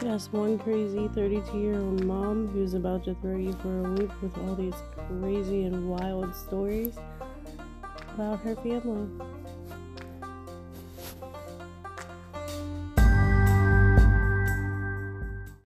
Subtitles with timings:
[0.00, 4.22] Just one crazy 32 year old mom who's about to throw you for a loop
[4.22, 4.74] with all these
[5.08, 6.94] crazy and wild stories
[8.14, 9.08] about her family.